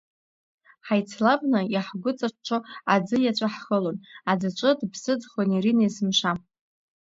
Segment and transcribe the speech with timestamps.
[0.85, 2.57] Ҳаицлабны, иаҳгәыҵаҽҽо,
[2.93, 3.97] аӡы иаҵәа ҳхылон,
[4.31, 6.31] аӡаҿы дыԥсыӡхон Ирина есымша.